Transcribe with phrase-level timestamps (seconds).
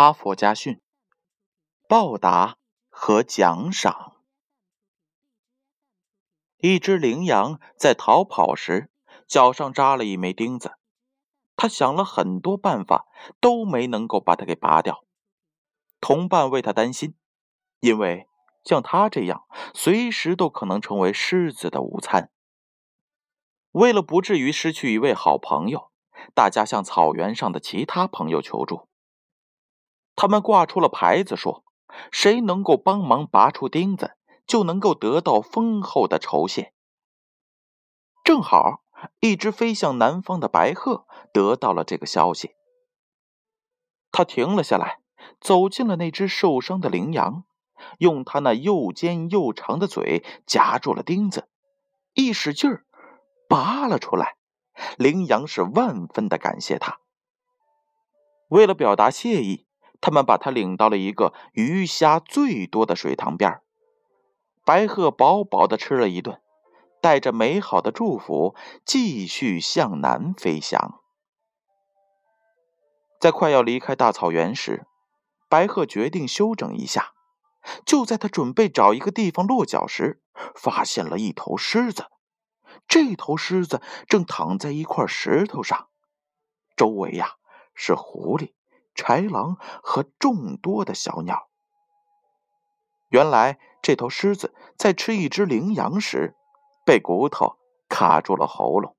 [0.00, 0.80] 哈佛家训：
[1.88, 2.56] 报答
[2.88, 4.22] 和奖赏。
[6.58, 8.92] 一只羚羊在逃跑时，
[9.26, 10.76] 脚上扎了一枚钉子。
[11.56, 13.08] 他想了很多办法，
[13.40, 15.04] 都没能够把它给拔掉。
[16.00, 17.16] 同伴为他担心，
[17.80, 18.28] 因为
[18.62, 22.30] 像他这样，随时都可能成为狮子的午餐。
[23.72, 25.90] 为了不至于失去一位好朋友，
[26.36, 28.87] 大家向草原上的其他朋友求助。
[30.20, 31.62] 他们挂出了牌子，说
[32.10, 34.16] ：“谁能够帮忙拔出钉子，
[34.48, 36.72] 就能够得到丰厚的酬谢。”
[38.24, 38.82] 正好，
[39.20, 42.56] 一只飞向南方的白鹤得到了这个消息。
[44.10, 44.98] 他停了下来，
[45.40, 47.44] 走进了那只受伤的羚羊，
[47.98, 51.48] 用它那又尖又长的嘴夹住了钉子，
[52.14, 52.84] 一使劲儿，
[53.48, 54.34] 拔了出来。
[54.96, 56.98] 羚羊是万分的感谢他。
[58.48, 59.67] 为了表达谢意。
[60.00, 63.60] 他们把他领到了一个鱼虾最多的水塘边
[64.64, 66.40] 白鹤饱饱的吃了一顿，
[67.00, 71.00] 带着美好的祝福继续向南飞翔。
[73.20, 74.86] 在快要离开大草原时，
[75.48, 77.12] 白鹤决定休整一下。
[77.84, 80.22] 就在他准备找一个地方落脚时，
[80.54, 82.06] 发现了一头狮子。
[82.86, 85.88] 这头狮子正躺在一块石头上，
[86.76, 87.34] 周围呀
[87.74, 88.52] 是狐狸。
[88.98, 91.48] 豺狼和众多的小鸟。
[93.08, 96.36] 原来，这头狮子在吃一只羚羊时，
[96.84, 97.56] 被骨头
[97.88, 98.96] 卡住了喉咙。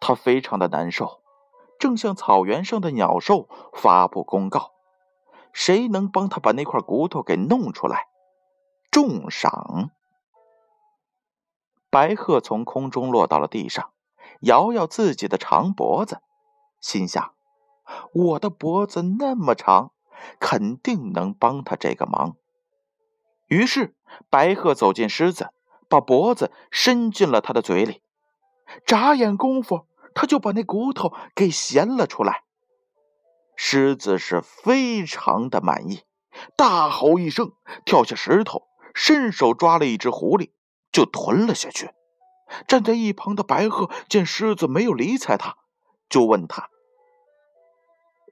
[0.00, 1.20] 它非常的难受，
[1.78, 4.72] 正向草原上的鸟兽发布公告：
[5.52, 8.08] 谁能帮他把那块骨头给弄出来，
[8.90, 9.90] 重赏。
[11.90, 13.92] 白鹤从空中落到了地上，
[14.42, 16.22] 摇摇自己的长脖子，
[16.80, 17.34] 心想。
[18.12, 19.92] 我的脖子那么长，
[20.38, 22.36] 肯定能帮他这个忙。
[23.46, 23.94] 于是，
[24.28, 25.50] 白鹤走进狮子，
[25.88, 28.02] 把脖子伸进了他的嘴里。
[28.86, 32.44] 眨眼功夫，他就把那骨头给衔了出来。
[33.56, 36.04] 狮子是非常的满意，
[36.56, 37.52] 大吼一声，
[37.84, 40.52] 跳下石头，伸手抓了一只狐狸，
[40.90, 41.90] 就吞了下去。
[42.66, 45.56] 站在一旁的白鹤见狮子没有理睬他，
[46.08, 46.69] 就问他。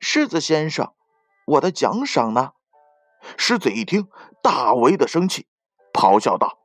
[0.00, 0.92] 狮子先生，
[1.46, 2.52] 我的奖赏呢？
[3.36, 4.08] 狮子一听，
[4.42, 5.46] 大为的生气，
[5.92, 6.58] 咆哮道：“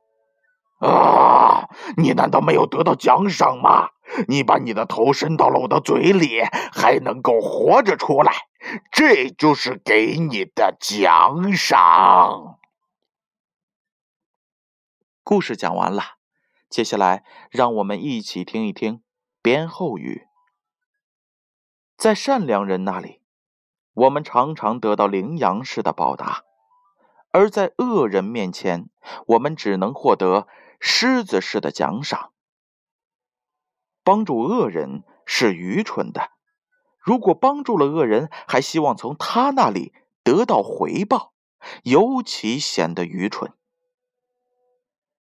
[0.78, 1.68] 啊！
[1.96, 3.90] 你难道没有得到奖赏吗？
[4.28, 8.32] 你把你的头伸到了我的嘴里，还能够活着出来，
[8.92, 12.60] 这就是给你的奖赏。”
[15.24, 16.02] 故事讲完了，
[16.70, 19.02] 接下来让我们一起听一听
[19.42, 20.28] 编后语。
[21.96, 23.23] 在善良人那里。
[23.94, 26.42] 我们常常得到羚羊式的报答，
[27.30, 28.90] 而在恶人面前，
[29.26, 30.48] 我们只能获得
[30.80, 32.32] 狮子式的奖赏。
[34.02, 36.30] 帮助恶人是愚蠢的，
[36.98, 39.94] 如果帮助了恶人，还希望从他那里
[40.24, 41.32] 得到回报，
[41.84, 43.52] 尤其显得愚蠢。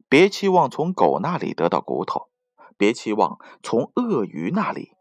[0.10, 2.30] 别期望从狗那里得到骨头，
[2.76, 4.98] 别期望从鳄鱼那里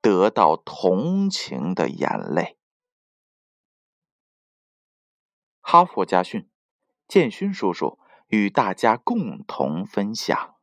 [0.00, 2.56] 得到同情的眼泪。
[5.66, 6.46] 哈佛家训，
[7.08, 7.98] 建勋叔叔
[8.28, 10.53] 与大家共同分享。